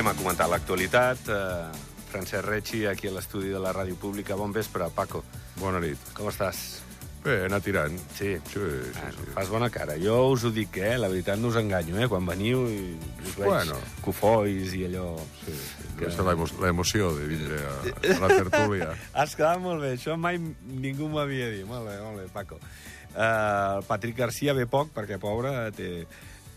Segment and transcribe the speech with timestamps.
[0.00, 1.26] Anem a comentar l'actualitat.
[1.28, 1.76] Uh,
[2.08, 4.32] Francesc Recci, aquí a l'estudi de la Ràdio Pública.
[4.32, 5.20] Bon vespre, Paco.
[5.60, 6.00] Bona nit.
[6.16, 6.78] Com estàs?
[7.20, 7.98] Bé, anar tirant.
[8.16, 8.30] Sí?
[8.48, 9.34] Sí, sí, Bueno, sí.
[9.34, 9.98] fas bona cara.
[10.00, 10.94] Jo us ho dic, eh?
[10.96, 12.08] La veritat no us enganyo, eh?
[12.08, 12.78] Quan veniu i
[13.26, 13.76] us veig Bueno.
[14.00, 15.18] cofois i allò...
[15.44, 15.92] sí, sí.
[16.00, 17.76] Deu ser l'emo- l'emoció de vindre a,
[18.16, 18.88] a la tertúlia.
[19.12, 19.92] Has quedat molt bé.
[19.98, 21.66] Això mai ningú m'havia dit.
[21.68, 22.56] Molt bé, molt bé, Paco.
[22.56, 26.06] Uh, el Patrick Garcia ve poc, perquè, pobre, té,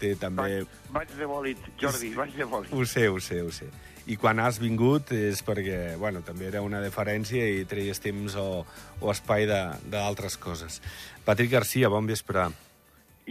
[0.04, 0.60] té també...
[0.66, 2.76] Vaig, vaig de bòlit, Jordi, vaig de bòlit.
[2.76, 3.70] Ho sé, ho sé, ho sé.
[4.12, 8.66] I quan has vingut és perquè, bueno, també era una deferència i treies temps o,
[9.00, 10.82] o espai de- d'altres coses.
[11.24, 12.50] Patrick Garcia, bon vespre.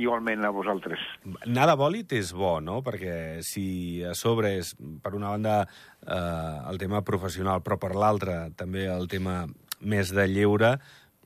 [0.00, 1.02] Igualment a vosaltres.
[1.45, 2.78] Anar de bòlit és bo, no?
[2.80, 4.70] Perquè si a sobre és,
[5.04, 5.59] per una banda,
[6.01, 9.42] eh, el tema professional, però per l'altra també el tema
[9.84, 10.79] més de lleure,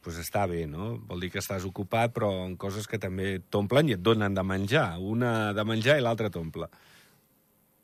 [0.06, 0.94] doncs està bé, no?
[1.10, 4.42] Vol dir que estàs ocupat, però en coses que també t'omplen i et donen de
[4.46, 4.92] menjar.
[5.02, 6.70] Una de menjar i l'altra t'omple.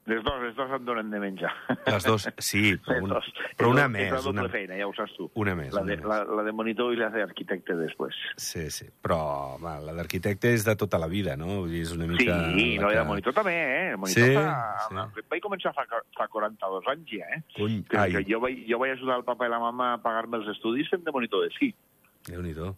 [0.05, 1.50] Les dos, les dos em donen de menjar.
[1.87, 3.27] Les dos, sí, però, Les un, dos.
[3.55, 4.06] però una és, més.
[4.09, 5.28] És la doble Una, feina, ja ho saps tu.
[5.39, 6.09] una més, La de, una més.
[6.11, 8.19] la, la de monitor i la d'arquitecte després.
[8.34, 8.89] Sí, sí.
[8.98, 9.19] Però
[9.55, 11.61] home, la d'arquitecte és de tota la vida, no?
[11.61, 12.34] Vull dir, és una Sí, mica...
[12.48, 13.87] no, i la de monitor també, eh?
[13.93, 15.06] El monitor Sí, fa...
[15.15, 15.25] sí.
[15.31, 15.87] Vaig començar fa,
[16.19, 17.41] fa 42 anys ja, eh?
[17.55, 20.03] Cony, Que, ai, que jo, vaig, jo vaig ajudar el papa i la mama a
[20.03, 21.70] pagar-me els estudis fent de monitor de sí.
[22.28, 22.75] Déu-n'hi-do.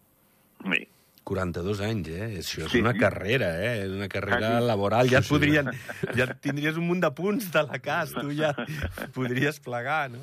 [0.65, 0.87] Sí.
[1.25, 2.25] 42 anys, eh?
[2.37, 2.79] Això és Sí.
[2.83, 3.85] una carrera, eh?
[3.87, 4.65] És una carrera Quasi.
[4.67, 5.07] laboral.
[5.09, 5.71] Ja et podrien...
[6.13, 8.51] Ja tindries un munt de punts de la CAS, tu ja
[9.15, 10.19] podries plegar, no?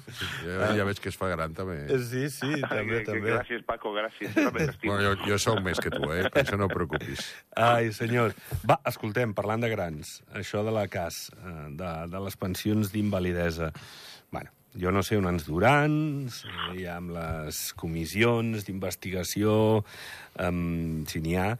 [0.46, 1.88] Ja, ja veig que es fa gran, també.
[2.06, 3.32] Sí, sí, també, Que- també.
[3.34, 4.30] Gràcies, Paco, gràcies.
[4.86, 6.30] Bueno, jo, jo sóc més que tu, eh?
[6.30, 7.26] Per això no et preocupis.
[7.58, 8.38] Ai, senyors.
[8.62, 13.72] Va, escoltem, parlant de grans, això de la CAS, eh, de, de les pensions d'invalidesa.
[14.30, 15.94] Bueno, jo no sé on ens duran,
[16.72, 19.54] hi ha amb les comissions d'investigació,
[20.40, 21.50] um, si n'hi ha,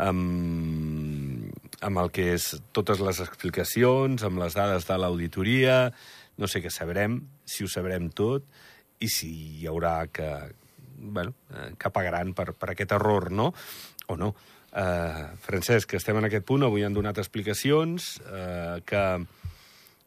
[0.00, 1.52] amb,
[1.84, 5.78] amb el que és totes les explicacions, amb les dades de l'auditoria,
[6.40, 8.46] no sé què sabrem, si ho sabrem tot,
[9.04, 9.30] i si
[9.60, 10.30] hi haurà que,
[10.96, 13.52] bueno, eh, que pagaran per, per aquest error, no?
[14.08, 14.34] O no.
[14.74, 19.02] Uh, Francesc, estem en aquest punt, avui han donat explicacions uh, que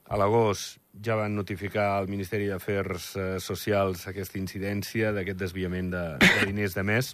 [0.07, 6.03] a l'agost ja van notificar al Ministeri d'Afers eh, Socials aquesta incidència d'aquest desviament de,
[6.22, 7.13] de diners de mes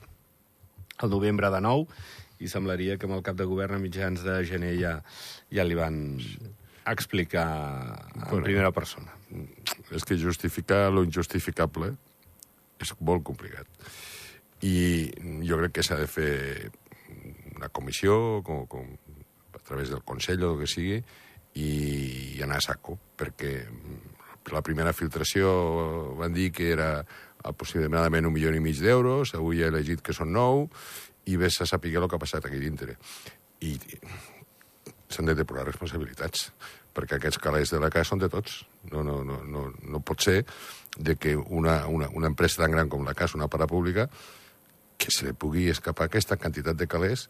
[1.03, 1.87] al novembre de nou
[2.43, 4.97] i semblaria que amb el cap de govern a mitjans de gener ja,
[5.53, 5.97] ja li van
[6.89, 7.47] explicar
[8.19, 9.13] en primera persona.
[9.95, 11.93] És que justificar lo injustificable
[12.83, 13.67] és molt complicat.
[14.63, 15.11] I
[15.47, 16.33] jo crec que s'ha de fer
[17.55, 18.89] una comissió, com, com,
[19.53, 20.99] a través del Consell o el que sigui,
[21.59, 26.89] i, anar a saco, perquè mm, la primera filtració van dir que era
[27.43, 30.67] aproximadament un milió i mig d'euros, avui he elegit que són nou,
[31.25, 32.97] i vés a saber el que ha passat aquí dintre.
[33.63, 33.77] I
[35.09, 36.49] s'han de depurar responsabilitats,
[36.93, 38.63] perquè aquests calés de la casa són de tots.
[38.91, 40.41] No, no, no, no, no pot ser
[40.97, 44.09] de que una, una, una empresa tan gran com la casa, una parapública,
[44.97, 47.27] que se li pugui escapar aquesta quantitat de calés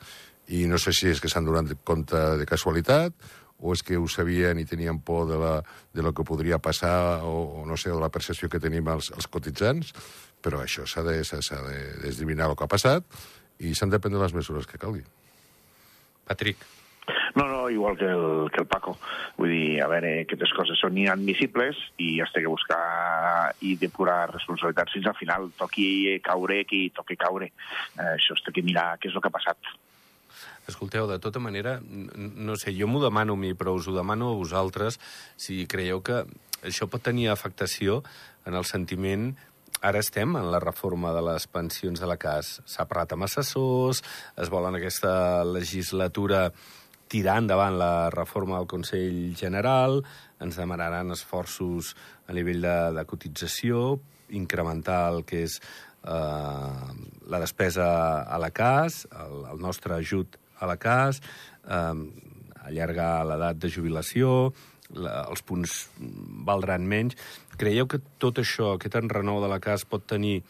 [0.52, 3.16] i no sé si és que s'han donat compte de casualitat
[3.64, 5.54] o és que ho sabien i tenien por de, la,
[5.96, 8.92] de lo que podria passar o, o no sé, o de la percepció que tenim
[8.92, 9.96] els, els cotitzants,
[10.44, 13.08] però això s'ha de, de el que ha passat
[13.64, 15.04] i s'han de prendre les mesures que calgui.
[16.28, 16.60] Patrick.
[17.36, 18.98] No, no, igual que el, que el Paco.
[19.38, 22.84] Vull dir, a veure, aquestes coses són inadmissibles i has de buscar
[23.66, 25.50] i depurar responsabilitats fins al final.
[25.60, 27.50] Toqui caure qui toqui caure.
[27.98, 29.74] Eh, això es té que mirar què és el que ha passat.
[30.68, 34.32] Escolteu, de tota manera, no sé, jo m'ho demano a mi, però us ho demano
[34.32, 35.00] a vosaltres,
[35.36, 36.24] si creieu que
[36.64, 38.02] això pot tenir afectació
[38.48, 39.34] en el sentiment
[39.84, 42.62] Ara estem en la reforma de les pensions de la CAS.
[42.64, 44.00] S'ha parlat amb assessors,
[44.40, 46.46] es vol en aquesta legislatura
[47.12, 50.00] tirar endavant la reforma del Consell General,
[50.40, 51.94] ens demanaran esforços
[52.28, 53.98] a nivell de, de cotització,
[54.32, 56.88] incrementar el que és eh,
[57.36, 57.90] la despesa
[58.24, 61.22] a la CAS, el, el nostre ajut a la CAS,
[61.68, 61.96] eh,
[62.64, 64.54] allargar l'edat de jubilació,
[64.94, 65.78] la, els punts
[66.48, 67.18] valdran menys.
[67.58, 70.42] Creieu que tot això, aquest enrenou de la CAS pot tenir,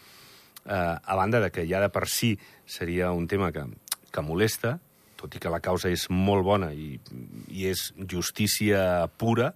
[0.66, 2.36] eh, a banda de que ja de per si
[2.66, 3.66] seria un tema que,
[4.12, 4.78] que molesta,
[5.18, 6.98] tot i que la causa és molt bona i,
[7.48, 9.54] i és justícia pura,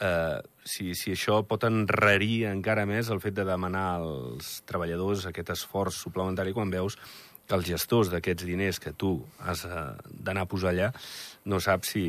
[0.00, 5.54] eh, si, si això pot enrarir encara més el fet de demanar als treballadors aquest
[5.56, 6.98] esforç suplementari quan veus
[7.50, 10.92] que els gestors d'aquests diners que tu has eh, d'anar a posar allà
[11.50, 12.04] no saps si,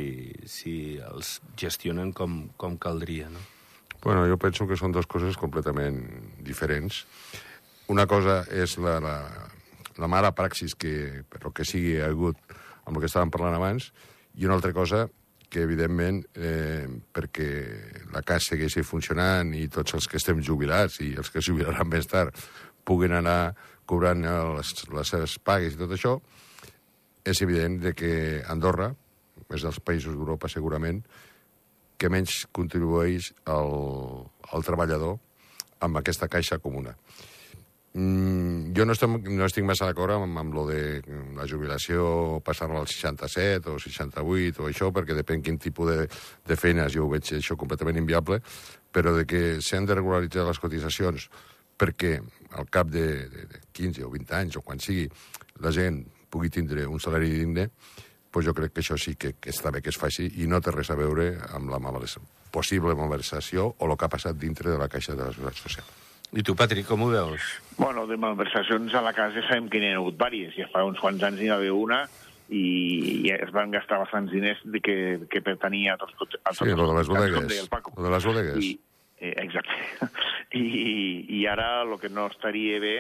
[0.46, 3.42] si els gestionen com, com caldria, no?
[4.04, 6.00] Bueno, jo penso que són dues coses completament
[6.46, 7.04] diferents.
[7.94, 9.16] Una cosa és la, la,
[10.02, 12.38] la mala praxis que, per que sigui, ha hagut
[12.86, 13.92] amb el que estàvem parlant abans,
[14.38, 15.06] i una altra cosa
[15.52, 17.50] que, evidentment, eh, perquè
[18.14, 22.10] la casa segueixi funcionant i tots els que estem jubilats i els que jubilaran més
[22.10, 22.38] tard
[22.88, 23.54] puguin anar
[23.92, 26.16] cobrant les, les seves pagues i tot això,
[27.28, 28.14] és evident de que
[28.50, 28.92] Andorra,
[29.52, 31.04] és dels països d'Europa segurament,
[32.00, 33.76] que menys contribueix al,
[34.56, 35.20] al treballador
[35.86, 36.96] amb aquesta caixa comuna.
[37.94, 41.02] Mm, jo no, estem, no estic massa d'acord amb, amb lo de
[41.36, 46.06] la jubilació passar-la als 67 o 68 o això, perquè depèn quin tipus de,
[46.48, 48.40] de feines, jo ho veig això completament inviable,
[48.96, 51.28] però de que s'han de regularitzar les cotitzacions
[51.82, 52.22] perquè
[52.58, 55.08] al cap de, de, de 15 o 20 anys o quan sigui
[55.62, 57.70] la gent pugui tindre un salari digne,
[58.32, 60.62] pues jo crec que això sí que, que està bé que es faci i no
[60.64, 64.72] té res a veure amb la malversació, possible malversació o el que ha passat dintre
[64.72, 65.92] de la Caixa de la Seguretat Social.
[66.32, 67.44] I tu, Patrick, com ho veus?
[67.76, 70.54] Bueno, de malversacions a la casa sabem que n'hi ha hagut vàries.
[70.56, 72.06] Ja fa uns quants anys n'hi va haver una
[72.48, 72.62] i,
[73.28, 74.96] i es van gastar bastants diners de que,
[75.32, 77.36] que pertanyia a tots, a tots sí, lo de les bodegues.
[77.36, 77.92] com deia el Paco.
[77.98, 78.64] Lo de les bodegues.
[78.64, 78.72] I,
[79.22, 79.78] eh, exacte.
[80.60, 80.66] I,
[81.30, 82.96] I ara el que no estaria bé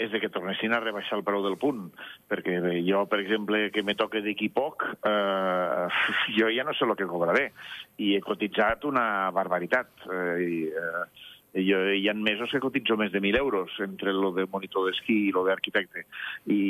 [0.00, 1.84] és de que tornessin a rebaixar el preu del punt,
[2.30, 5.84] perquè bé, jo, per exemple, que me toque d'aquí poc, eh,
[6.38, 7.50] jo ja no sé el que cobraré,
[7.98, 10.08] i he cotitzat una barbaritat.
[10.08, 14.32] Eh, i, eh, jo, hi ha mesos que cotitzo més de 1.000 euros entre lo
[14.34, 16.04] de monitor d'esquí i lo d'arquitecte.
[16.50, 16.60] I,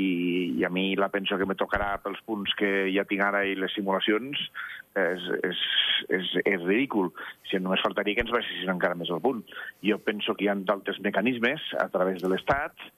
[0.61, 3.57] I a mi la pensió que me tocarà pels punts que ja tinc ara i
[3.57, 4.45] les simulacions
[4.95, 5.63] és, és,
[6.19, 7.11] és, és ridícul.
[7.49, 9.43] Si només faltaria que ens baixessin encara més el punt.
[9.85, 12.89] Jo penso que hi ha d'altres mecanismes a través de l'Estat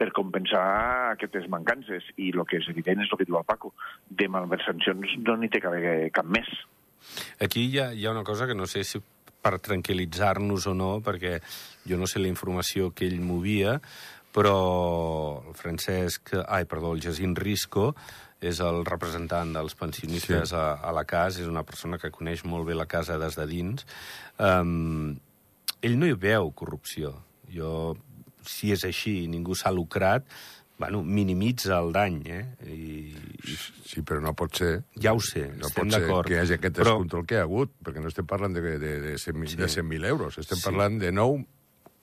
[0.00, 0.66] per compensar
[1.14, 2.10] aquestes mancances.
[2.18, 3.74] I el que és evident és el que diu el Paco.
[4.10, 5.78] De malversacions no n'hi té cap,
[6.12, 6.50] cap més.
[7.38, 8.98] Aquí hi ha, hi ha una cosa que no sé si
[9.46, 11.38] per tranquil·litzar-nos o no, perquè
[11.86, 13.78] jo no sé la informació que ell movia,
[14.34, 14.56] però
[15.46, 17.92] el Francesc, ai, perdó, el Jacint Risco,
[18.44, 20.58] és el representant dels pensionistes sí.
[20.58, 23.46] a, a la casa, és una persona que coneix molt bé la casa des de
[23.48, 23.86] dins.
[24.36, 25.16] Um,
[25.80, 27.14] ell no hi veu corrupció.
[27.48, 27.94] Jo,
[28.46, 30.26] si és així i ningú s'ha lucrat,
[30.78, 32.42] bueno, minimitza el dany, eh?
[32.68, 32.86] I,
[33.48, 33.56] i...
[33.86, 34.70] Sí, però no pot ser...
[35.00, 36.28] Ja ho sé, no estem d'acord.
[36.28, 37.28] que hi hagi aquest descontrol però...
[37.28, 39.60] que hi ha hagut, perquè no estem parlant de, de, de 100.000 sí.
[39.62, 40.66] de 100 euros, estem sí.
[40.68, 41.44] parlant de 9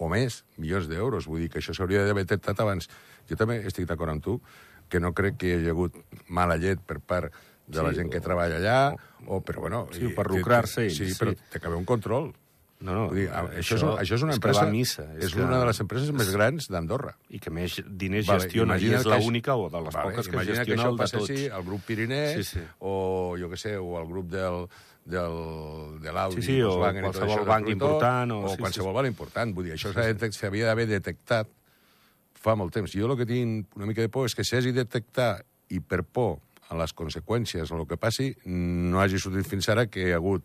[0.03, 1.29] o més milions d'euros.
[1.29, 2.89] Vull dir que això s'hauria d'haver detectat abans.
[3.29, 4.39] Jo també estic d'acord amb tu,
[4.89, 7.33] que no crec que hi hagi hagut mala llet per part
[7.67, 8.79] de sí, la gent que treballa allà,
[9.23, 9.85] o, o però bueno...
[9.95, 12.33] Sí, per lucrar-se Sí, sí, però té que haver un control.
[12.83, 14.65] No, no, dir, això, això, és, això és una empresa...
[14.65, 15.44] És, missa, és, és que...
[15.45, 17.13] una de les empreses més grans d'Andorra.
[17.31, 20.41] I que més diners vale, gestiona, i és l'única o de les vale, poques que
[20.41, 21.45] gestiona que això el de tots.
[21.59, 22.65] al grup Pirinès, sí, sí.
[22.83, 22.95] o
[23.39, 24.68] jo què sé, o al grup del,
[25.15, 25.39] del,
[26.03, 28.97] de l'Audi, sí, sí, o qualsevol banc important, o, o sí, sí, qualsevol sí.
[29.00, 29.56] banc important.
[29.56, 31.51] Vull dir, això s'havia d'haver detectat
[32.44, 32.91] fa molt temps.
[32.91, 36.41] Jo el que tinc una mica de por és que s'hagi detectat i per por
[36.68, 40.19] a les conseqüències o el que passi, no hagi sortit fins ara que hi ha
[40.19, 40.44] hagut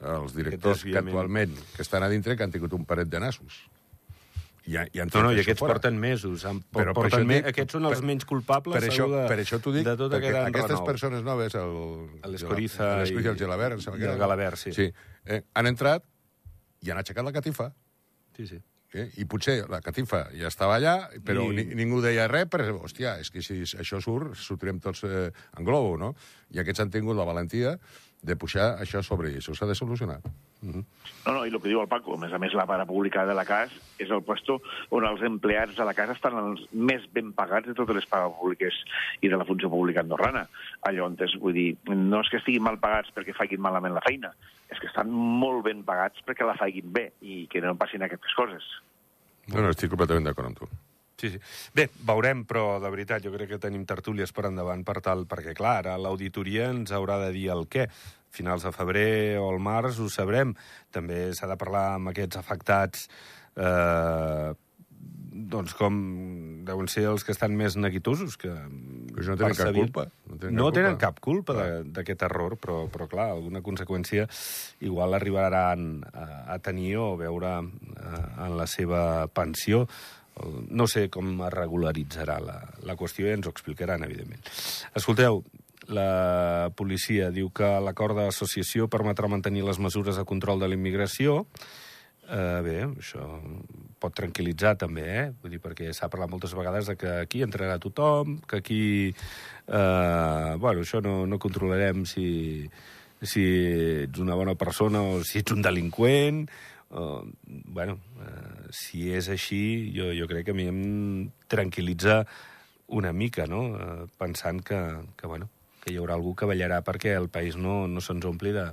[0.00, 3.62] els directors que actualment que estan a dintre que han tingut un paret de nassos.
[4.64, 5.74] I, i, no, no, i aquests fora.
[5.74, 6.44] porten mesos.
[6.48, 7.36] Han, Però porten me...
[7.36, 9.96] dic, aquests són els per, menys culpables per això, de, per això t'ho dic, de
[10.00, 10.86] tota perquè aquestes renou.
[10.88, 11.74] persones noves, el,
[12.32, 14.72] l'Escoriza i, i el Gelabert, i, el Galabert, sí.
[14.72, 14.88] sí
[15.26, 16.06] eh, han entrat
[16.80, 17.68] i han aixecat la catifa.
[18.38, 18.62] Sí, sí.
[18.94, 19.08] Eh?
[19.18, 20.94] I potser la catifa ja estava allà,
[21.26, 21.58] però I...
[21.58, 25.66] ni, ningú deia res, però, hòstia, és que si això surt, sortirem tots eh, en
[25.66, 26.14] globo, no?
[26.54, 27.74] I aquests han tingut la valentia
[28.24, 30.20] de pujar això sobre i això s'ha de solucionar.
[30.64, 30.84] -huh.
[31.26, 33.24] No, no, i el que diu el Paco, a més a més la para pública
[33.26, 37.04] de la CAS és el puesto on els empleats de la casa estan els més
[37.12, 38.80] ben pagats de totes les pagues públiques
[39.20, 40.46] i de la funció pública andorrana.
[40.88, 44.04] Allò on és, vull dir, no és que estiguin mal pagats perquè facin malament la
[44.06, 44.34] feina,
[44.70, 48.34] és que estan molt ben pagats perquè la facin bé i que no passin aquestes
[48.36, 48.64] coses.
[49.52, 50.68] No, no, estic completament d'acord amb tu.
[51.20, 51.38] Sí, sí.
[51.74, 55.54] Bé, veurem, però de veritat jo crec que tenim tertúlies per endavant per tal, perquè
[55.56, 57.86] clar, ara l'auditoria ens haurà de dir el què.
[58.34, 60.56] Finals de febrer o el març ho sabrem.
[60.90, 63.06] També s'ha de parlar amb aquests afectats
[63.54, 64.50] eh,
[65.34, 65.94] doncs com
[66.64, 68.36] deuen ser els que estan més neguitosos.
[68.40, 68.52] Que,
[69.14, 70.06] però no tenen cap culpa.
[70.30, 71.04] No tenen, no cap, tenen culpa.
[71.04, 71.56] cap culpa
[71.98, 74.28] d'aquest error, però, però clar, alguna conseqüència
[74.86, 79.84] igual arribaran a, a tenir o veure eh, en la seva pensió
[80.68, 84.42] no sé com es regularitzarà la, la qüestió i ens ho explicaran, evidentment.
[84.98, 85.42] Escolteu,
[85.88, 91.44] la policia diu que l'acord d'associació permetrà mantenir les mesures de control de la immigració.
[92.24, 93.26] Eh, bé, això
[94.00, 95.24] pot tranquil·litzar també, eh?
[95.42, 98.82] Vull dir, perquè s'ha parlat moltes vegades de que aquí entrarà tothom, que aquí...
[99.64, 102.64] Eh, bueno, això no, no controlarem si,
[103.20, 103.44] si
[104.04, 106.46] ets una bona persona o si ets un delinqüent,
[106.94, 110.82] Uh, bueno, uh, si és així, jo, jo crec que a mi em
[111.50, 112.20] tranquil·litza
[112.94, 114.78] una mica, no?, uh, pensant que,
[115.18, 115.48] que, bueno,
[115.82, 118.68] que hi haurà algú que ballarà perquè el país no, no se'ns ompli de,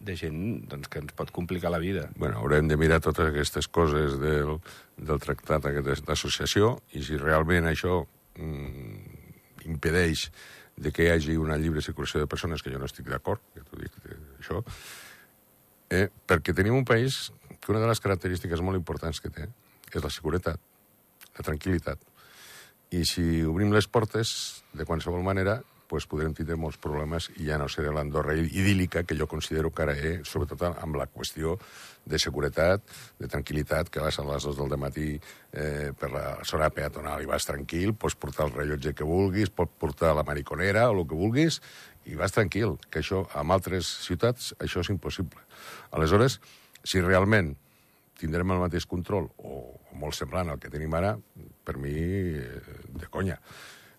[0.00, 0.40] de gent
[0.70, 2.08] doncs, que ens pot complicar la vida.
[2.16, 4.56] Bueno, haurem de mirar totes aquestes coses del,
[4.96, 5.68] del tractat
[6.06, 8.00] d'associació i si realment això
[8.38, 9.22] mm,
[9.70, 10.30] impedeix
[10.82, 13.62] de que hi hagi una lliure circulació de persones, que jo no estic d'acord, que
[13.66, 13.98] t'ho dic,
[14.40, 14.62] això,
[15.92, 17.28] eh, perquè tenim un país
[17.62, 19.46] que una de les característiques molt importants que té
[19.92, 20.58] és la seguretat,
[21.36, 22.00] la tranquil·litat.
[22.92, 25.60] I si obrim les portes, de qualsevol manera,
[25.92, 29.82] pues podrem tindre molts problemes i ja no serà l'Andorra idíl·lica que jo considero que
[29.84, 31.58] ara és, sobretot amb la qüestió
[32.08, 32.80] de seguretat,
[33.20, 37.28] de tranquil·litat, que vas a les 2 del matí eh, per la zona peatonal i
[37.28, 41.18] vas tranquil, pots portar el rellotge que vulguis, pots portar la mariconera o el que
[41.18, 41.60] vulguis,
[42.08, 45.44] i vas tranquil, que això, en altres ciutats, això és impossible.
[45.92, 46.40] Aleshores,
[46.84, 47.54] si realment
[48.18, 49.62] tindrem el mateix control, o,
[49.98, 51.16] molt semblant al que tenim ara,
[51.64, 51.94] per mi,
[52.38, 52.60] eh,
[52.98, 53.38] de conya.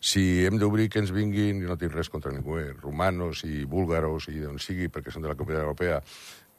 [0.03, 3.63] Si hem d'obrir que ens vinguin, i no tinc res contra ningú, eh, romanos i
[3.63, 6.01] búlgaros i d'on sigui, perquè són de la Comunitat Europea,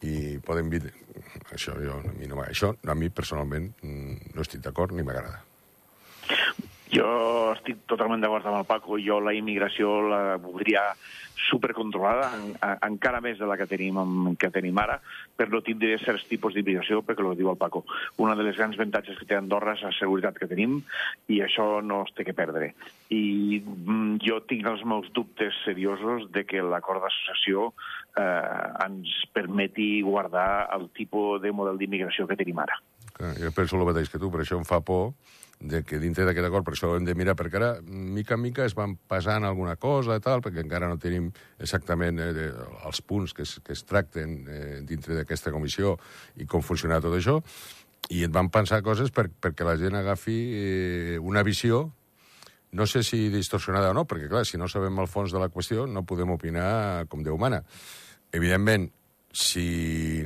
[0.05, 0.83] i poden vir...
[1.55, 5.41] Això, jo, a mi, no, això a mi personalment mm, no estic d'acord ni m'agrada.
[6.95, 7.11] Jo
[7.55, 8.99] estic totalment d'acord amb el Paco.
[9.03, 10.93] Jo la immigració la voldria
[11.45, 13.99] supercontrolada, en, en, encara més de la que tenim,
[14.41, 15.01] que tenim ara,
[15.37, 17.85] per no tindre certs tipus d'immigració, perquè el diu el Paco.
[18.23, 20.79] Una de les grans avantatges que té Andorra és la seguretat que tenim,
[21.29, 22.73] i això no es té que perdre.
[23.13, 27.71] I mm, jo tinc els meus dubtes seriosos de que l'acord d'associació
[28.17, 32.81] eh, ens permeti guardar el tipus de model d'immigració que tenim ara.
[33.39, 35.13] Jo penso el mateix que tu, per això em fa por
[35.65, 38.43] de que dintre d'aquest acord, per això ho hem de mirar, perquè ara, mica en
[38.43, 42.51] mica, es van passant alguna cosa i tal, perquè encara no tenim exactament eh,
[42.85, 45.97] els punts que es, que es tracten eh, dintre d'aquesta comissió
[46.37, 47.39] i com funciona tot això,
[48.13, 51.87] i et van pensar coses per, perquè la gent agafi eh, una visió
[52.75, 55.49] no sé si distorsionada o no, perquè, clar, si no sabem el fons de la
[55.49, 57.61] qüestió, no podem opinar com Déu mana.
[58.35, 58.89] Evidentment,
[59.31, 60.23] si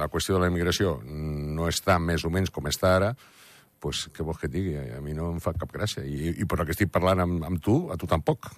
[0.00, 3.12] la qüestió de la immigració no està més o menys com està ara,
[3.84, 4.78] pues, què vols que et digui?
[4.96, 6.04] A mi no em fa cap gràcia.
[6.08, 8.48] I, i per el que estic parlant amb, amb tu, a tu tampoc.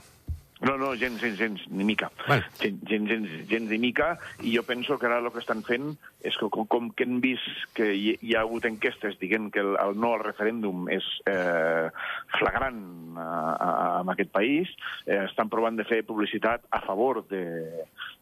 [0.65, 2.09] No, no, gens, gens, gens, ni mica.
[2.27, 2.47] Bueno.
[2.63, 5.91] Gens, gens, gens, gens ni mica, i jo penso que ara el que estan fent
[6.27, 9.77] és que com, que hem vist que hi, hi ha hagut enquestes dient que el,
[9.83, 11.89] el no al referèndum és eh,
[12.37, 12.83] flagrant
[13.17, 13.71] a, a,
[14.03, 14.73] en aquest país,
[15.07, 17.45] eh, estan provant de fer publicitat a favor de,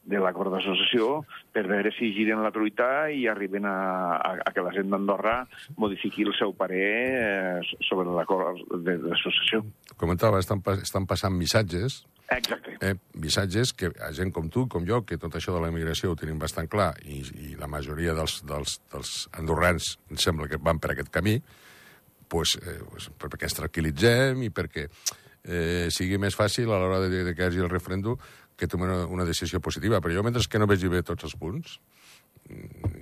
[0.05, 1.23] de l'acord d'associació
[1.55, 3.77] per veure si giren la truita i arriben a,
[4.17, 5.37] a, a que la gent d'Andorra
[5.81, 9.65] modifiqui el seu parer eh, sobre l'acord d'associació.
[10.01, 12.77] Comentava, estan, estan passant missatges Exacte.
[12.81, 16.13] eh, missatges que a gent com tu, com jo, que tot això de la immigració
[16.13, 20.59] ho tenim bastant clar i, i la majoria dels, dels, dels andorrans em sembla que
[20.59, 21.39] van per aquest camí,
[22.29, 27.25] pues, eh, pues, perquè ens tranquil·litzem i perquè eh, sigui més fàcil a l'hora de,
[27.29, 28.19] de que hi hagi el referèndum
[28.57, 30.01] que tomem una, una decisió positiva.
[30.01, 31.79] Però jo, mentre que no vegi bé tots els punts,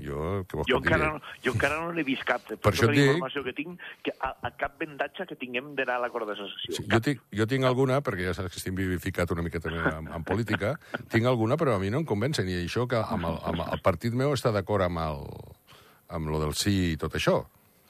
[0.03, 2.45] jo, què vols Jo que encara, no, jo encara no n'he vist cap.
[2.47, 5.37] Per, Per això tota la dic- informació que tinc, que a, a cap vendatge que
[5.41, 6.77] tinguem d'anar a l'acord d'associació.
[6.79, 9.83] Sí, jo, tinc, jo tinc alguna, perquè ja saps que estic vivificat una mica també
[9.93, 10.77] en, en política,
[11.13, 12.49] tinc alguna, però a mi no em convencen.
[12.49, 15.27] I això que amb el, amb el partit meu està d'acord amb, el,
[16.19, 17.41] amb lo del sí i tot això.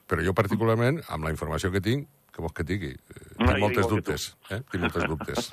[0.08, 2.92] Però jo particularment, amb la informació que tinc, que vols que et digui?
[2.92, 4.24] Eh, No, Tinc moltes dubtes.
[4.50, 4.60] Eh?
[4.70, 5.48] Tinc moltes dubtes.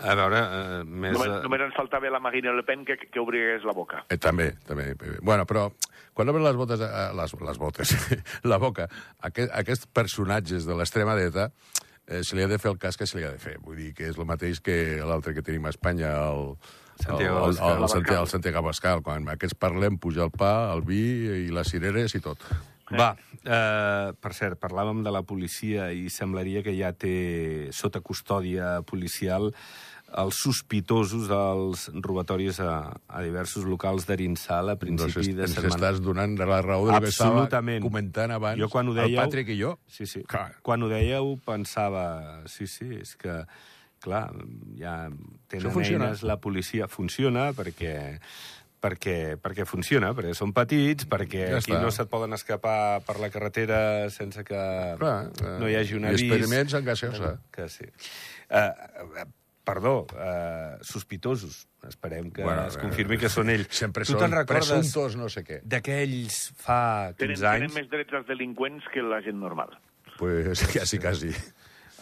[0.00, 1.14] A veure, eh, més...
[1.14, 4.02] Només, eh, només ens faltava la Marine Le Pen que, que obrigués la boca.
[4.10, 4.90] Eh, també, també.
[5.22, 5.68] Bueno, però
[6.16, 7.94] quan obren les botes, eh, les, les botes,
[8.52, 8.88] la boca,
[9.30, 11.48] aquest, aquests personatges de l'extrema dreta,
[12.06, 13.56] eh, se li ha de fer el cas que se li ha de fer.
[13.64, 16.56] Vull dir que és el mateix que l'altre que tenim a Espanya, el,
[17.00, 19.00] Santiago el, el, el, el Santiago Abascal.
[19.06, 21.00] Quan aquests parlem, puja el pa, el vi
[21.46, 22.44] i les cireres i tot.
[22.98, 23.12] Va,
[23.44, 29.52] eh, per cert, parlàvem de la policia i semblaria que ja té sota custòdia policial
[30.18, 35.76] els sospitosos dels robatoris a, a diversos locals d'Arinsal a principi Doncs de setmana.
[35.76, 37.44] estàs donant la raó del que estava
[37.78, 39.76] comentant abans Jo quan ho el dèieu- Patrick i jo.
[39.86, 40.24] Sí, sí.
[40.26, 40.56] Clar.
[40.66, 42.42] Quan ho dèieu pensava...
[42.50, 43.44] Sí, sí, és que,
[44.02, 44.32] clar,
[44.80, 44.96] ja
[45.46, 48.18] tenen eines, la policia funciona perquè
[48.80, 51.80] perquè, perquè funciona, perquè són petits, perquè Ja aquí està.
[51.82, 54.56] no se't poden escapar per la carretera sense que
[54.98, 56.22] Clar, eh, no hi hagi un i avís.
[56.24, 57.34] experiments en gaseosa.
[57.52, 57.84] Que sí.
[58.50, 59.26] Uh,
[59.64, 61.66] perdó, uh, sospitosos.
[61.86, 63.68] Esperem que Bueno, es eh, confirmi que són ells.
[63.82, 65.60] Sempre tu són presumptos no sé què.
[65.64, 67.74] d'aquells fa 15 Tenen, tenen anys?
[67.78, 69.76] més drets els delinqüents que la gent normal.
[70.18, 71.30] Pues quasi, quasi.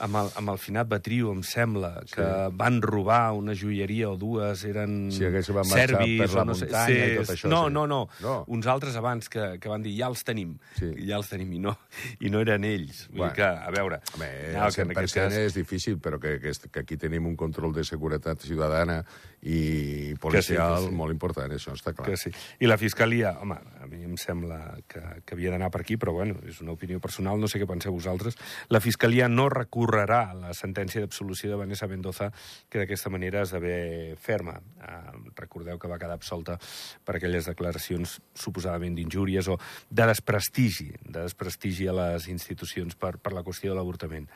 [0.05, 2.25] Amb el, amb el finat Batriu, em sembla, que
[2.59, 6.21] van robar una joieria o dues, eren Sí, van serbis...
[6.23, 7.75] per la no sé, muntanya i tot això, No, sí.
[7.75, 8.35] no, no, No.
[8.49, 10.93] Uns altres abans que, que van dir ja els tenim, Sí.
[11.09, 11.77] ja els tenim, i no,
[12.21, 13.07] i no eren ells.
[13.11, 13.33] Vull Bueno.
[13.33, 14.01] dir que, a veure...
[14.15, 17.85] Home, no, el 100% és difícil, però que, que, que aquí tenim un control de
[17.85, 19.03] seguretat ciutadana
[19.43, 20.95] i policial que sí.
[20.99, 22.09] molt important, això està clar.
[22.11, 22.33] Que sí.
[22.59, 24.59] I la Fiscalia, home, a mi em sembla
[24.91, 27.69] que, que havia d'anar per aquí, però bueno, és una opinió personal, no sé què
[27.71, 28.39] penseu vosaltres.
[28.75, 32.33] La Fiscalia no recorrerà la sentència d'absolució de Vanessa Mendoza,
[32.69, 34.59] que d'aquesta manera esdevé ferma.
[34.59, 35.01] Eh,
[35.39, 36.59] recordeu que va quedar absolta
[37.07, 39.59] per aquelles declaracions suposadament d'injúries o
[39.91, 44.27] de desprestigi, de desprestigi a les institucions per, per la qüestió de l'avortament.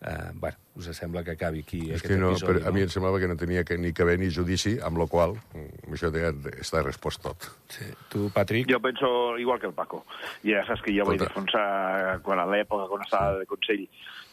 [0.00, 2.82] Eh, bueno, us sembla que acabi aquí És aquest que no, episodi, per, a mi
[2.86, 5.92] em semblava que no tenia que, ni que haver ni judici, amb la qual mm,
[5.92, 7.50] això ja està respost tot.
[7.68, 7.88] Sí.
[8.12, 8.70] Tu, Patrick?
[8.70, 10.04] Jo penso igual que el Paco.
[10.44, 11.28] Ja saps que jo vaig Tota.
[11.30, 13.86] defensar, quan a l'època, quan estava de Consell,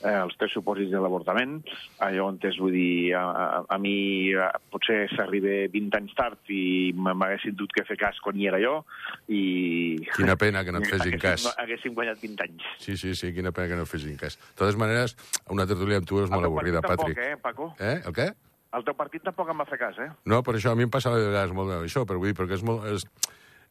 [0.03, 1.59] eh, els tres supòsits de l'avortament.
[2.05, 6.51] Allò on és, vull dir, a, a, a mi eh, potser s'arriba 20 anys tard
[6.53, 8.79] i m'haguessin dut que fer cas quan hi era jo
[9.27, 9.97] i...
[10.15, 11.47] Quina pena que no et fessin haguéssim- cas.
[11.57, 12.67] Haguéssim guanyat 20 anys.
[12.83, 14.37] Sí, sí, sí, quina pena que no et fessin cas.
[14.37, 15.15] De totes maneres,
[15.53, 17.17] una tertúlia amb tu és molt El avorrida, Patrick.
[17.17, 17.71] Tampoc, eh, Paco?
[17.79, 17.95] Eh?
[18.05, 18.29] El què?
[18.77, 20.09] El teu partit tampoc em va fer cas, eh?
[20.27, 22.59] No, per això a mi em passava de vegades molt això, però vull dir, perquè
[22.59, 22.85] és molt...
[22.93, 23.07] És...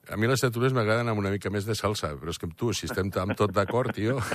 [0.06, 2.54] A mi les tertúlies m'agraden amb una mica més de salsa, però és que amb
[2.58, 4.18] tu, si estem amb tot d'acord, tio...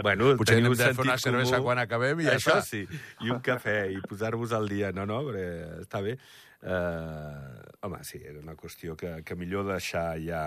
[0.00, 1.66] Bueno, Potser teniu hem de fer una cervesa comú.
[1.66, 2.62] quan acabem i ja Això està.
[2.64, 4.94] sí, i un cafè, i posar-vos al dia.
[4.96, 6.14] No, no, perquè està bé.
[6.60, 10.42] Uh, home, sí, era una qüestió que, que millor deixar ja...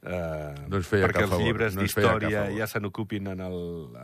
[0.00, 3.58] Uh, No ens feia perquè els favor, llibres no d'història ja se n'ocupin en, el,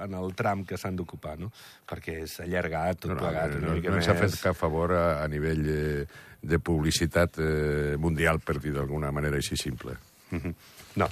[0.05, 1.49] en el tram que s'han d'ocupar, no?
[1.88, 4.09] Perquè és allargat, tot No, no, plegat, no, una no, mica no més...
[4.09, 6.05] ens ha fet cap favor a, a nivell eh,
[6.43, 9.97] de publicitat eh, mundial, per dir d'alguna manera així simple.
[10.30, 10.54] Mhm.
[10.97, 11.04] No.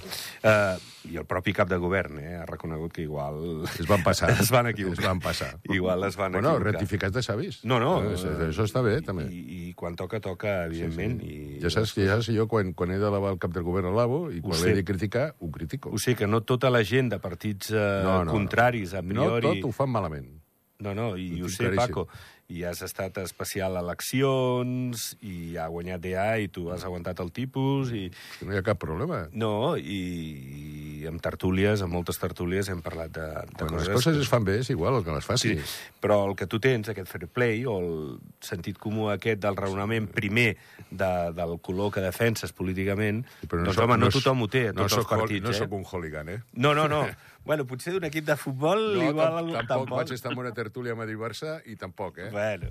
[0.43, 0.79] Uh,
[1.13, 3.67] I el propi cap de govern eh, ha reconegut que igual...
[3.79, 4.31] Es van passar.
[4.41, 4.99] es van equivocar.
[5.03, 5.51] Es van passar.
[5.69, 6.73] Igual es van Bueno, equivocar.
[6.73, 7.59] rectificats de savis.
[7.69, 7.99] No, no.
[8.03, 9.27] Eh, Això, això està bé, també.
[9.29, 11.21] I, i quan toca, toca, evidentment.
[11.21, 11.57] Sí, sí.
[11.59, 13.63] I, Ja saps que ja saps, jo quan, quan he de lavar el cap del
[13.69, 14.71] govern al lavabo i quan sé.
[14.71, 15.91] l'he de criticar, ho critico.
[15.93, 18.33] Ho sé, que no tota la gent de partits eh, No, no, no.
[18.33, 19.61] contraris, a No priori...
[19.61, 20.33] tot ho fan malament.
[20.81, 21.87] No, no, i Ho ho sé, claríssim.
[21.93, 22.09] Paco.
[22.53, 27.31] I has estat especial a eleccions, i ha guanyat DA, i tu has aguantat el
[27.33, 28.11] tipus, i...
[28.45, 29.23] No hi ha cap problema.
[29.33, 30.01] No, i,
[31.01, 33.89] i amb tertúlies, amb moltes tertúlies, hem parlat de, de Quan coses...
[33.89, 35.55] les coses es fan bé, és igual el que les faci.
[35.57, 37.91] Sí, però el que tu tens, aquest fair play, o el
[38.45, 40.51] sentit comú aquest del raonament primer
[40.91, 44.67] de, del color que defenses políticament, Però doncs, soc- home, no, s- tothom ho té,
[44.69, 45.61] a no tots els partits, No eh?
[45.65, 46.41] sóc un hooligan, eh?
[46.61, 47.07] No, no, no.
[47.45, 49.27] bueno, potser d'un equip de futbol, No, igual...
[49.35, 52.31] tampoc, tampoc, tampoc vaig estar en una tertúlia Madrid-Barça i tampoc, eh?
[52.33, 52.71] Bueno,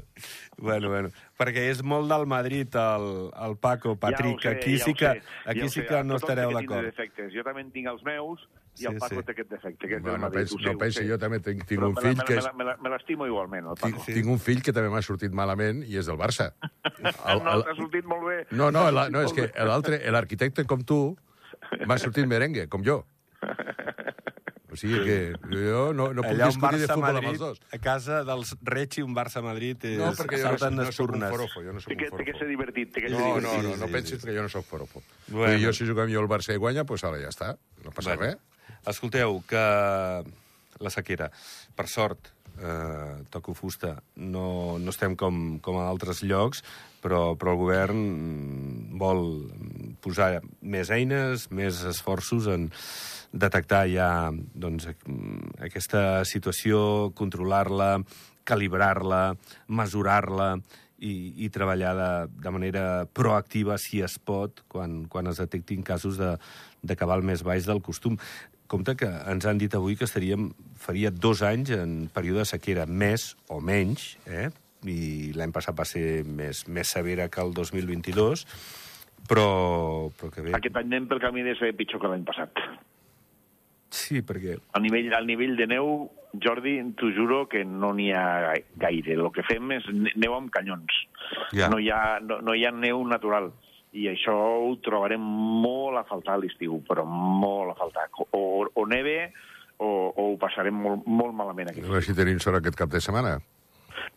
[0.58, 1.12] bueno, bueno.
[1.38, 3.08] Perquè és molt del Madrid, el,
[3.48, 4.42] el Paco, Patrick.
[4.42, 5.08] ja sé, aquí ja sí que,
[5.46, 6.92] aquí ja sí que no estareu d'acord.
[7.34, 8.42] Jo també en tinc els meus
[8.74, 9.24] i Sí, el Paco sí.
[9.28, 10.48] té aquest defecte, que és Bueno, del no Madrid.
[10.50, 12.48] sé, no pensi, jo també tinc, tinc Però un me la- fill que és...
[12.82, 14.02] me l'estimo igualment, el Paco.
[14.08, 16.56] Tinc un fill que també m'ha sortit malament i és del Barça.
[17.04, 18.40] El- no, el- t'ha sortit molt bé.
[18.50, 21.16] No, no, la, no és que l'altre, l'arquitecte com tu,
[21.86, 23.04] m'ha sortit merengue, com jo.
[24.74, 25.18] O sigui que
[25.54, 27.60] jo no, no puc Allà discutir de futbol amb els dos.
[27.72, 30.00] a casa dels Rechi, un Barça-Madrid, és...
[30.02, 32.18] No, perquè jo no, salten no les sóc un forofo, jo no Té que, un
[32.18, 32.52] té que ser forofo.
[32.56, 32.94] divertit.
[32.96, 33.62] Té que ser No, divertit.
[33.62, 35.04] no, no, no sí, pensis que jo no sóc forofo.
[35.28, 35.44] Bueno.
[35.46, 35.60] Bueno.
[35.68, 37.52] Jo, si juguem jo el Barça i guanya, doncs pues ara ja està.
[37.86, 38.34] No passa Bueno.
[38.34, 38.80] res.
[38.96, 39.64] Escolteu, que
[40.84, 41.30] la sequera,
[41.78, 46.64] per sort, eh, toco fusta, no, no estem com, com a altres llocs,
[47.04, 49.24] però, però el govern mm, vol
[50.04, 52.68] posar més eines, més esforços en
[53.34, 54.88] detectar ja doncs,
[55.66, 57.98] aquesta situació, controlar-la,
[58.46, 59.34] calibrar-la,
[59.68, 60.54] mesurar-la
[61.04, 62.10] i, i treballar de,
[62.46, 66.36] de manera proactiva, si es pot, quan, quan es detectin casos de,
[66.82, 68.20] de cabal més baix del costum.
[68.72, 72.86] Compte que ens han dit avui que estaríem, faria dos anys en període de sequera,
[72.88, 74.50] més o menys, eh?
[74.84, 78.46] i l'any passat va ser més, més severa que el 2022,
[79.30, 79.48] però,
[80.20, 80.56] però que bé...
[80.58, 82.64] Aquest any anem pel camí de ser pitjor que l'any passat.
[83.94, 84.58] Sí, perquè...
[84.74, 85.90] Al nivell, al nivell de neu,
[86.42, 89.14] Jordi, t'ho juro que no n'hi ha gai- gaire.
[89.20, 90.96] El que fem és ne- neu amb canyons.
[91.54, 91.70] Ja.
[91.70, 93.52] No, hi ha, no, no hi ha neu natural.
[93.94, 98.08] I això ho trobarem molt a faltar a l'estiu, però molt a faltar.
[98.34, 99.28] O, o neve
[99.78, 101.86] o, o ho passarem molt, molt malament aquí.
[101.86, 103.36] veure si tenim sort aquest cap de setmana.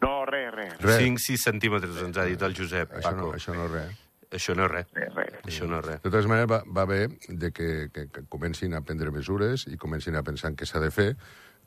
[0.01, 0.73] No, res, res.
[0.81, 0.99] Res.
[1.05, 4.03] 5-6 centímetres, ens ha dit el Josep, Això no, això no és res.
[4.35, 4.87] Això no és res.
[4.95, 5.35] res, res.
[5.47, 6.01] Això no és res.
[6.03, 9.79] De totes maneres, va, va bé de que, que, que comencin a prendre mesures i
[9.79, 11.13] comencin a pensar en què s'ha de fer,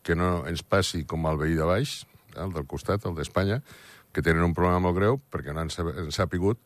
[0.04, 2.02] que no ens passi com al veí de baix,
[2.36, 3.62] el del costat, el d'Espanya,
[4.12, 5.72] que tenen un problema molt greu perquè no han,
[6.12, 6.60] sapigut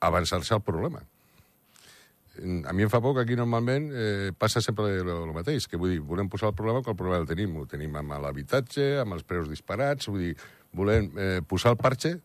[0.00, 1.02] avançar-se al problema.
[2.66, 5.90] a mi em fa por que aquí normalment eh, passa sempre el mateix, que vull
[5.92, 7.56] dir, volem posar el problema que el problema el tenim.
[7.60, 10.36] Ho tenim amb l'habitatge, amb els preus disparats, vull dir,
[10.72, 12.16] volem eh, posar el parxe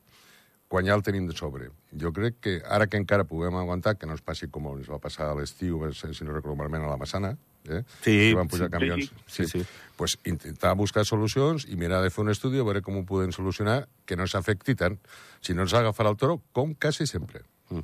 [0.68, 1.70] quan ja el tenim de sobre.
[1.96, 5.00] Jo crec que ara que encara puguem aguantar, que no es passi com ens va
[5.00, 7.84] passar a l'estiu, si no recordo malament, a la Massana, eh?
[8.04, 9.12] Sí, que van pujar sí, camions.
[9.28, 9.66] sí, sí.
[9.96, 13.32] Pues intentar buscar solucions i mirar de fer un estudi a veure com ho podem
[13.36, 15.00] solucionar que no s'afecti tant.
[15.42, 17.44] Si no ens agafarà el toro, com quasi sempre.
[17.70, 17.84] Mm.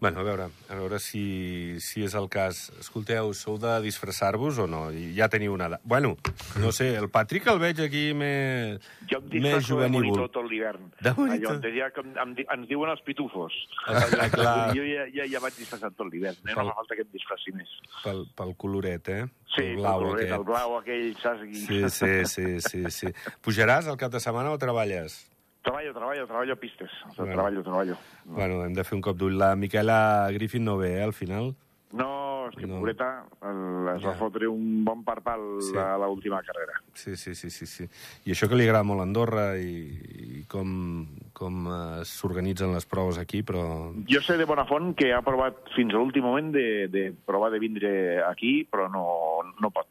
[0.00, 2.70] Bueno, a veure, a veure si, si és el cas.
[2.80, 4.90] Escolteu, sou de disfressar-vos o no?
[4.92, 5.80] I Ja teniu una edat.
[5.84, 6.16] Bueno,
[6.60, 8.80] no sé, el Patrick el veig aquí més,
[9.10, 10.06] Jo em més disfresso de juvenívol.
[10.10, 10.90] monitor tot l'hivern.
[11.00, 11.56] De monitor.
[11.56, 13.52] Allò, on ja, que em, em, di- ens diuen els pitufos.
[13.86, 14.74] Ah, clar.
[14.76, 16.36] Jo ja, ja, ja vaig disfressat tot l'hivern.
[16.44, 16.52] Eh?
[16.54, 17.70] No fa falta que em disfressi més.
[18.04, 19.24] Pel, pel coloret, eh?
[19.54, 20.38] Sí, el blau el, coloret, aquest.
[20.38, 21.44] el blau aquell, saps?
[21.66, 23.12] Sí, sí, sí, sí, sí.
[23.44, 25.20] Pujaràs el cap de setmana o treballes?
[25.64, 26.90] Treballo, treballo, treballo pistes.
[26.92, 27.14] O Bueno.
[27.16, 27.96] sigui, Treballo, treballo.
[28.26, 29.38] Bueno, hem de fer un cop d'ull.
[29.38, 31.54] La Miquela Griffin no ve, eh, al final?
[31.92, 32.74] No, és que No.
[32.74, 32.80] no.
[32.80, 34.18] pobreta el, es va Ja.
[34.18, 35.70] fotre un bon parpal Sí.
[35.70, 35.76] sí.
[35.78, 36.74] a l'última carrera.
[36.92, 37.84] Sí, sí, sí, sí, sí.
[38.26, 42.84] I això que li agrada molt a Andorra i, i com, com eh, s'organitzen les
[42.84, 43.94] proves aquí, però...
[44.06, 47.50] Jo sé de bona font que ha provat fins a l'últim moment de, de provar
[47.52, 49.86] de vindre aquí, però no, no pot.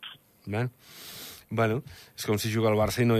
[0.45, 0.67] Bé.
[1.53, 1.83] Bueno,
[2.17, 3.17] és com si juga al Barça i no,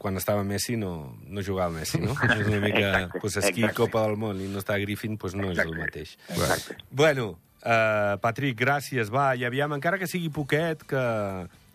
[0.00, 0.92] quan estava Messi no,
[1.28, 2.14] no jugava Messi, no?
[2.24, 2.80] És una mica...
[2.80, 3.76] Exacte, pues aquí exacte.
[3.82, 5.82] Copa del Món i no està Griffin, pues no és el Exacte.
[5.84, 6.14] mateix.
[6.32, 6.78] Exacte.
[6.90, 7.26] Bueno,
[7.62, 11.02] uh, Patrick, gràcies, va, i aviam, encara que sigui poquet, que,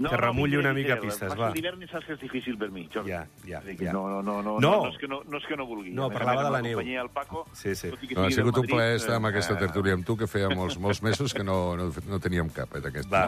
[0.03, 1.51] que remulli vindré, una mica pistes, va.
[1.55, 3.11] L'hivern saps que és difícil per mi, Jordi.
[3.11, 3.93] Ja, ja, a ja.
[3.95, 4.71] No, no, no, no, No.
[4.83, 5.91] no, és que no, no és que no vulgui.
[5.91, 7.09] No, A més a parlava de la neu.
[7.13, 7.91] Paco, Sí, sí.
[8.15, 10.77] No, ha sigut un plaer estar amb eh, aquesta tertúlia amb tu, que feia molts,
[10.85, 13.27] molts mesos que no, no, no teníem cap eh, d'aquest Va,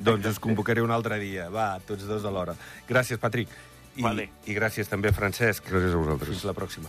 [0.00, 1.48] doncs us convocaré un altre dia.
[1.50, 2.56] Va, tots dos alhora.
[2.88, 3.50] Gràcies, Patrick.
[3.96, 4.28] I, Vale.
[4.46, 5.66] I gràcies també, Francesc.
[5.68, 6.30] Gràcies a vosaltres.
[6.30, 6.88] Fins la pròxima.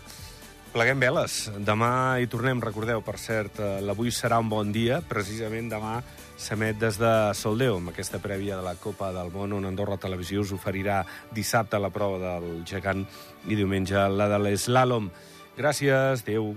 [0.72, 1.50] Pleguem veles.
[1.68, 5.02] Demà hi tornem, recordeu, per cert, eh, l'avui serà un bon dia.
[5.04, 5.98] Precisament demà
[6.40, 10.40] s'emet des de Soldeu, amb aquesta prèvia de la Copa del Món, on Andorra Televisió
[10.40, 11.04] us oferirà
[11.36, 13.04] dissabte la prova del gegant
[13.50, 15.12] i diumenge la de l'eslàlom.
[15.58, 16.56] Gràcies, adeu.